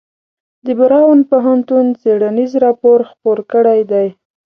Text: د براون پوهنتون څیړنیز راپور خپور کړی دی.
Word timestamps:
د 0.65 0.67
براون 0.79 1.19
پوهنتون 1.31 1.85
څیړنیز 2.01 2.51
راپور 2.63 2.99
خپور 3.09 3.37
کړی 3.51 3.79
دی. 3.91 4.07